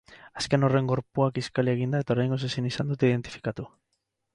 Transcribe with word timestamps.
Azken 0.41 0.65
horren 0.67 0.87
gorpua 0.93 1.27
kiskali 1.37 1.75
egin 1.75 1.95
da 1.97 2.03
eta 2.07 2.19
oraingoz 2.19 2.43
ezin 2.51 2.75
izan 2.75 2.95
dute 2.95 3.15
identifikatu. 3.15 3.73